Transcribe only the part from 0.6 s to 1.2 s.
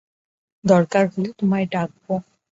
দরকার